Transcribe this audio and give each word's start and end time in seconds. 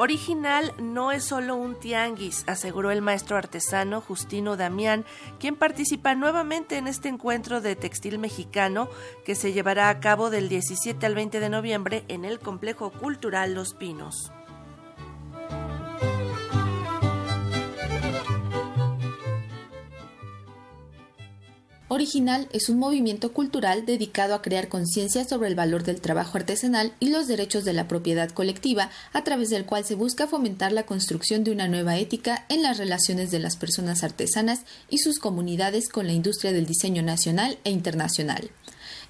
Original 0.00 0.72
no 0.78 1.10
es 1.10 1.24
solo 1.24 1.56
un 1.56 1.74
tianguis, 1.74 2.44
aseguró 2.46 2.92
el 2.92 3.02
maestro 3.02 3.36
artesano 3.36 4.00
Justino 4.00 4.56
Damián, 4.56 5.04
quien 5.40 5.56
participa 5.56 6.14
nuevamente 6.14 6.76
en 6.76 6.86
este 6.86 7.08
encuentro 7.08 7.60
de 7.60 7.74
textil 7.74 8.20
mexicano 8.20 8.88
que 9.24 9.34
se 9.34 9.52
llevará 9.52 9.88
a 9.88 9.98
cabo 9.98 10.30
del 10.30 10.48
17 10.48 11.04
al 11.04 11.16
20 11.16 11.40
de 11.40 11.48
noviembre 11.48 12.04
en 12.06 12.24
el 12.24 12.38
Complejo 12.38 12.90
Cultural 12.92 13.54
Los 13.54 13.74
Pinos. 13.74 14.30
Original 21.98 22.46
es 22.52 22.68
un 22.68 22.78
movimiento 22.78 23.32
cultural 23.32 23.84
dedicado 23.84 24.36
a 24.36 24.40
crear 24.40 24.68
conciencia 24.68 25.24
sobre 25.24 25.48
el 25.48 25.56
valor 25.56 25.82
del 25.82 26.00
trabajo 26.00 26.38
artesanal 26.38 26.92
y 27.00 27.08
los 27.08 27.26
derechos 27.26 27.64
de 27.64 27.72
la 27.72 27.88
propiedad 27.88 28.30
colectiva, 28.30 28.90
a 29.12 29.24
través 29.24 29.50
del 29.50 29.64
cual 29.64 29.84
se 29.84 29.96
busca 29.96 30.28
fomentar 30.28 30.70
la 30.70 30.86
construcción 30.86 31.42
de 31.42 31.50
una 31.50 31.66
nueva 31.66 31.96
ética 31.96 32.46
en 32.50 32.62
las 32.62 32.78
relaciones 32.78 33.32
de 33.32 33.40
las 33.40 33.56
personas 33.56 34.04
artesanas 34.04 34.60
y 34.88 34.98
sus 34.98 35.18
comunidades 35.18 35.88
con 35.88 36.06
la 36.06 36.12
industria 36.12 36.52
del 36.52 36.66
diseño 36.66 37.02
nacional 37.02 37.58
e 37.64 37.70
internacional. 37.70 38.48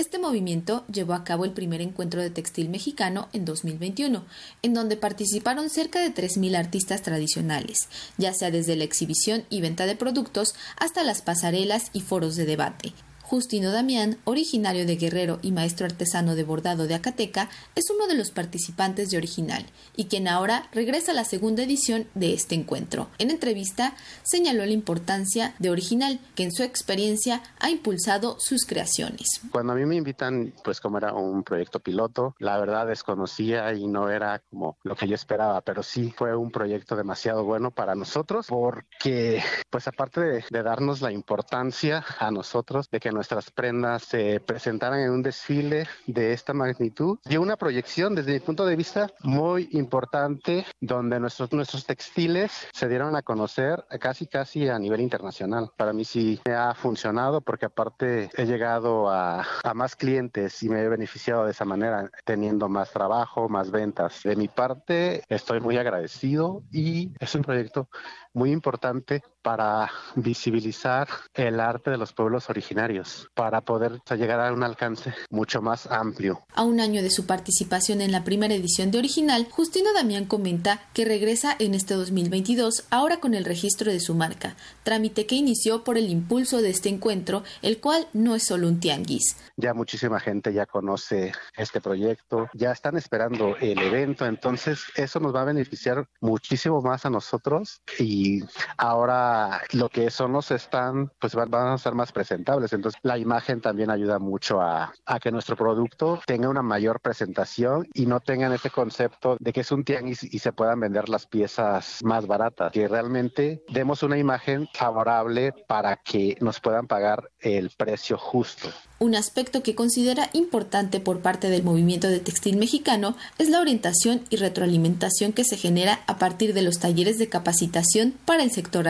Este 0.00 0.18
movimiento 0.18 0.82
llevó 0.86 1.12
a 1.12 1.24
cabo 1.24 1.44
el 1.44 1.52
primer 1.52 1.82
encuentro 1.82 2.22
de 2.22 2.30
textil 2.30 2.70
mexicano 2.70 3.28
en 3.34 3.44
2021, 3.44 4.24
en 4.62 4.72
donde 4.72 4.96
participaron 4.96 5.68
cerca 5.68 6.00
de 6.00 6.14
3.000 6.14 6.56
artistas 6.56 7.02
tradicionales, 7.02 7.86
ya 8.16 8.32
sea 8.32 8.50
desde 8.50 8.76
la 8.76 8.84
exhibición 8.84 9.44
y 9.50 9.60
venta 9.60 9.84
de 9.84 9.96
productos 9.96 10.54
hasta 10.78 11.04
las 11.04 11.20
pasarelas 11.20 11.90
y 11.92 12.00
foros 12.00 12.36
de 12.36 12.46
debate, 12.46 12.94
Justino 13.30 13.70
Damián, 13.70 14.18
originario 14.24 14.84
de 14.86 14.96
Guerrero 14.96 15.38
y 15.40 15.52
maestro 15.52 15.86
artesano 15.86 16.34
de 16.34 16.42
bordado 16.42 16.88
de 16.88 16.96
Acateca, 16.96 17.48
es 17.76 17.88
uno 17.88 18.08
de 18.08 18.16
los 18.16 18.32
participantes 18.32 19.08
de 19.08 19.18
Original 19.18 19.64
y 19.94 20.06
quien 20.06 20.26
ahora 20.26 20.68
regresa 20.72 21.12
a 21.12 21.14
la 21.14 21.24
segunda 21.24 21.62
edición 21.62 22.08
de 22.16 22.34
este 22.34 22.56
encuentro. 22.56 23.06
En 23.18 23.30
entrevista 23.30 23.94
señaló 24.24 24.66
la 24.66 24.72
importancia 24.72 25.54
de 25.60 25.70
Original, 25.70 26.18
que 26.34 26.42
en 26.42 26.50
su 26.50 26.64
experiencia 26.64 27.40
ha 27.60 27.70
impulsado 27.70 28.34
sus 28.40 28.66
creaciones. 28.66 29.40
Cuando 29.52 29.74
a 29.74 29.76
mí 29.76 29.86
me 29.86 29.94
invitan, 29.94 30.52
pues 30.64 30.80
como 30.80 30.98
era 30.98 31.12
un 31.12 31.44
proyecto 31.44 31.78
piloto, 31.78 32.34
la 32.40 32.58
verdad 32.58 32.88
desconocía 32.88 33.72
y 33.74 33.86
no 33.86 34.10
era 34.10 34.40
como 34.50 34.76
lo 34.82 34.96
que 34.96 35.06
yo 35.06 35.14
esperaba, 35.14 35.60
pero 35.60 35.84
sí 35.84 36.12
fue 36.16 36.34
un 36.34 36.50
proyecto 36.50 36.96
demasiado 36.96 37.44
bueno 37.44 37.70
para 37.70 37.94
nosotros 37.94 38.48
porque, 38.48 39.40
pues 39.70 39.86
aparte 39.86 40.20
de, 40.20 40.62
darnos 40.64 41.00
la 41.00 41.12
importancia 41.12 42.04
a 42.18 42.32
nosotros 42.32 42.90
de 42.90 42.98
que 42.98 43.19
nuestras 43.20 43.50
prendas 43.50 44.04
se 44.04 44.40
presentaran 44.40 44.98
en 45.00 45.10
un 45.10 45.22
desfile 45.22 45.86
de 46.06 46.32
esta 46.32 46.54
magnitud 46.54 47.18
y 47.28 47.36
una 47.36 47.58
proyección 47.58 48.14
desde 48.14 48.32
mi 48.32 48.40
punto 48.40 48.64
de 48.64 48.76
vista 48.76 49.10
muy 49.22 49.68
importante 49.72 50.64
donde 50.80 51.20
nuestros, 51.20 51.52
nuestros 51.52 51.84
textiles 51.84 52.66
se 52.72 52.88
dieron 52.88 53.14
a 53.16 53.20
conocer 53.20 53.84
casi 54.00 54.26
casi 54.26 54.70
a 54.70 54.78
nivel 54.78 55.02
internacional. 55.02 55.70
Para 55.76 55.92
mí 55.92 56.06
sí 56.06 56.40
me 56.46 56.54
ha 56.54 56.74
funcionado 56.74 57.42
porque 57.42 57.66
aparte 57.66 58.30
he 58.38 58.46
llegado 58.46 59.10
a, 59.10 59.46
a 59.64 59.74
más 59.74 59.96
clientes 59.96 60.62
y 60.62 60.70
me 60.70 60.80
he 60.80 60.88
beneficiado 60.88 61.44
de 61.44 61.50
esa 61.50 61.66
manera 61.66 62.10
teniendo 62.24 62.70
más 62.70 62.90
trabajo, 62.90 63.50
más 63.50 63.70
ventas. 63.70 64.22
De 64.24 64.34
mi 64.34 64.48
parte 64.48 65.24
estoy 65.28 65.60
muy 65.60 65.76
agradecido 65.76 66.62
y 66.72 67.12
es 67.20 67.34
un 67.34 67.42
proyecto 67.42 67.90
muy 68.32 68.50
importante 68.50 69.22
para 69.42 69.90
visibilizar 70.16 71.08
el 71.34 71.60
arte 71.60 71.90
de 71.90 71.96
los 71.96 72.12
pueblos 72.12 72.50
originarios, 72.50 73.28
para 73.34 73.60
poder 73.60 74.00
llegar 74.10 74.40
a 74.40 74.52
un 74.52 74.62
alcance 74.62 75.14
mucho 75.30 75.62
más 75.62 75.86
amplio. 75.86 76.40
A 76.54 76.62
un 76.62 76.80
año 76.80 77.02
de 77.02 77.10
su 77.10 77.26
participación 77.26 78.00
en 78.00 78.12
la 78.12 78.24
primera 78.24 78.54
edición 78.54 78.90
de 78.90 78.98
Original, 78.98 79.46
Justino 79.50 79.92
Damián 79.92 80.26
comenta 80.26 80.82
que 80.92 81.04
regresa 81.04 81.56
en 81.58 81.74
este 81.74 81.94
2022 81.94 82.86
ahora 82.90 83.20
con 83.20 83.34
el 83.34 83.44
registro 83.44 83.90
de 83.90 84.00
su 84.00 84.14
marca, 84.14 84.56
trámite 84.82 85.26
que 85.26 85.36
inició 85.36 85.84
por 85.84 85.96
el 85.96 86.08
impulso 86.08 86.60
de 86.60 86.70
este 86.70 86.88
encuentro, 86.88 87.42
el 87.62 87.80
cual 87.80 88.06
no 88.12 88.34
es 88.34 88.44
solo 88.44 88.68
un 88.68 88.80
tianguis. 88.80 89.36
Ya 89.56 89.74
muchísima 89.74 90.20
gente 90.20 90.52
ya 90.52 90.66
conoce 90.66 91.32
este 91.56 91.80
proyecto, 91.80 92.48
ya 92.54 92.72
están 92.72 92.96
esperando 92.96 93.56
el 93.56 93.78
evento, 93.78 94.26
entonces 94.26 94.84
eso 94.94 95.20
nos 95.20 95.34
va 95.34 95.42
a 95.42 95.44
beneficiar 95.44 96.06
muchísimo 96.20 96.80
más 96.82 97.06
a 97.06 97.10
nosotros 97.10 97.80
y 97.98 98.42
ahora 98.76 99.29
lo 99.72 99.88
que 99.88 100.10
son 100.10 100.32
los 100.32 100.50
están 100.50 101.10
pues 101.18 101.34
van, 101.34 101.54
a 101.54 101.78
ser 101.78 101.94
más 101.94 102.12
presentables. 102.12 102.72
Entonces 102.72 103.00
la 103.02 103.18
imagen 103.18 103.60
también 103.60 103.90
ayuda 103.90 104.18
mucho 104.18 104.60
a, 104.60 104.92
a, 105.04 105.20
que 105.20 105.30
nuestro 105.30 105.56
producto 105.56 106.20
tenga 106.26 106.48
una 106.48 106.62
mayor 106.62 107.00
presentación 107.00 107.88
y 107.94 108.06
no 108.06 108.20
tengan 108.20 108.52
ese 108.52 108.70
concepto 108.70 109.36
de 109.38 109.52
que 109.52 109.60
es 109.60 109.72
un 109.72 109.84
tianguis 109.84 110.22
y 110.22 110.38
se 110.38 110.52
puedan 110.52 110.80
vender 110.80 111.08
las 111.08 111.26
piezas 111.26 112.00
más 112.02 112.26
baratas. 112.26 112.72
Que 112.72 112.88
realmente 112.88 113.62
demos 113.68 114.02
una 114.02 114.18
imagen 114.18 114.68
favorable 114.72 115.52
para 115.66 115.96
que 115.96 116.36
nos 116.40 116.60
puedan 116.60 116.86
pagar 116.86 117.30
el 117.40 117.70
precio 117.76 118.18
justo. 118.18 118.68
Un 118.98 119.14
aspecto 119.14 119.62
que 119.62 119.74
considera 119.74 120.28
importante 120.34 121.00
por 121.00 121.20
parte 121.20 121.48
del 121.48 121.62
movimiento 121.62 122.08
de 122.08 122.20
textil 122.20 122.58
mexicano 122.58 123.16
es 123.38 123.48
la 123.48 123.60
orientación 123.60 124.22
y 124.28 124.36
retroalimentación 124.36 125.32
que 125.32 125.44
se 125.44 125.56
genera 125.56 126.00
a 126.06 126.18
partir 126.18 126.52
de 126.52 126.60
los 126.60 126.80
talleres 126.80 127.16
de 127.16 127.28
capacitación 127.28 128.14
para 128.26 128.42
el 128.42 128.50
sector 128.50 128.88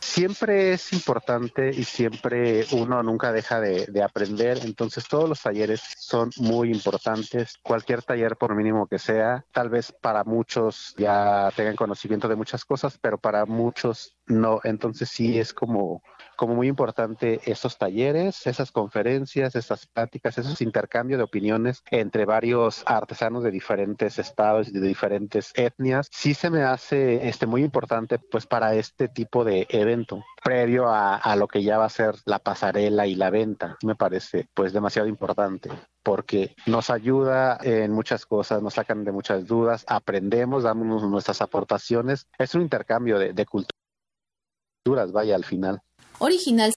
Siempre 0.00 0.72
es 0.72 0.92
importante 0.92 1.70
y 1.70 1.84
siempre 1.84 2.66
uno 2.72 3.02
nunca 3.02 3.32
deja 3.32 3.60
de, 3.60 3.86
de 3.86 4.02
aprender, 4.02 4.58
entonces 4.64 5.08
todos 5.08 5.28
los 5.28 5.40
talleres 5.40 5.82
son 5.96 6.30
muy 6.36 6.70
importantes. 6.70 7.58
Cualquier 7.62 8.02
taller, 8.02 8.36
por 8.36 8.54
mínimo 8.54 8.86
que 8.86 8.98
sea, 8.98 9.44
tal 9.52 9.70
vez 9.70 9.92
para 9.92 10.24
muchos 10.24 10.94
ya 10.96 11.50
tengan 11.56 11.76
conocimiento 11.76 12.28
de 12.28 12.36
muchas 12.36 12.64
cosas, 12.64 12.98
pero 13.00 13.18
para 13.18 13.46
muchos 13.46 14.16
no. 14.26 14.60
Entonces 14.64 15.08
sí 15.08 15.38
es 15.38 15.52
como 15.52 16.02
como 16.34 16.54
muy 16.54 16.68
importante 16.68 17.40
esos 17.44 17.78
talleres, 17.78 18.46
esas 18.46 18.72
conferencias, 18.72 19.54
esas 19.54 19.86
pláticas, 19.86 20.38
esos 20.38 20.60
intercambios 20.60 21.18
de 21.18 21.24
opiniones 21.24 21.82
entre 21.90 22.24
varios 22.24 22.82
artesanos 22.86 23.42
de 23.42 23.50
diferentes 23.50 24.18
estados 24.18 24.68
y 24.68 24.72
de 24.72 24.86
diferentes 24.86 25.52
etnias. 25.54 26.08
Sí 26.10 26.34
se 26.34 26.50
me 26.50 26.62
hace 26.62 27.28
este 27.28 27.46
muy 27.46 27.62
importante 27.62 28.18
pues 28.18 28.46
para 28.46 28.74
este 28.74 29.08
tipo 29.08 29.44
de 29.44 29.66
evento 29.70 30.24
previo 30.42 30.88
a, 30.88 31.16
a 31.16 31.36
lo 31.36 31.48
que 31.48 31.62
ya 31.62 31.78
va 31.78 31.86
a 31.86 31.90
ser 31.90 32.16
la 32.24 32.38
pasarela 32.38 33.06
y 33.06 33.14
la 33.14 33.30
venta. 33.30 33.76
Me 33.82 33.94
parece 33.94 34.48
pues 34.54 34.72
demasiado 34.72 35.08
importante 35.08 35.70
porque 36.04 36.54
nos 36.66 36.90
ayuda 36.90 37.58
en 37.62 37.90
muchas 37.90 38.26
cosas, 38.26 38.62
nos 38.62 38.74
sacan 38.74 39.04
de 39.04 39.12
muchas 39.12 39.46
dudas, 39.46 39.84
aprendemos, 39.88 40.62
damos 40.62 41.02
nuestras 41.02 41.40
aportaciones. 41.40 42.28
Es 42.38 42.54
un 42.54 42.62
intercambio 42.62 43.18
de, 43.18 43.32
de 43.32 43.46
culturas, 43.46 45.12
vaya, 45.12 45.34
al 45.34 45.44
final. 45.44 45.80
Original 46.18 46.72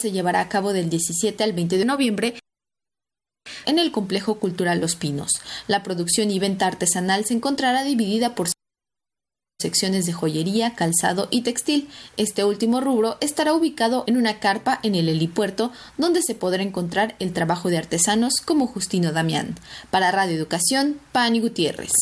se 0.00 0.12
llevará 0.12 0.40
a 0.40 0.48
cabo 0.48 0.72
del 0.72 0.90
17 0.90 1.42
al 1.44 1.52
20 1.52 1.78
de 1.78 1.84
noviembre 1.84 2.34
en 3.66 3.78
el 3.78 3.92
Complejo 3.92 4.38
Cultural 4.38 4.80
Los 4.80 4.96
Pinos. 4.96 5.30
La 5.66 5.82
producción 5.82 6.30
y 6.30 6.38
venta 6.38 6.66
artesanal 6.66 7.24
se 7.24 7.34
encontrará 7.34 7.84
dividida 7.84 8.34
por 8.34 8.48
secciones 9.60 10.06
de 10.06 10.12
joyería, 10.12 10.74
calzado 10.74 11.28
y 11.30 11.42
textil. 11.42 11.88
Este 12.16 12.44
último 12.44 12.80
rubro 12.80 13.18
estará 13.20 13.52
ubicado 13.52 14.04
en 14.06 14.16
una 14.16 14.40
carpa 14.40 14.80
en 14.82 14.94
el 14.94 15.08
helipuerto 15.08 15.70
donde 15.98 16.22
se 16.22 16.34
podrá 16.34 16.62
encontrar 16.62 17.14
el 17.18 17.32
trabajo 17.32 17.68
de 17.68 17.78
artesanos 17.78 18.34
como 18.44 18.66
Justino 18.66 19.12
Damián. 19.12 19.56
Para 19.90 20.10
Radio 20.10 20.36
Educación, 20.36 20.98
Pani 21.12 21.40
Gutiérrez. 21.40 21.92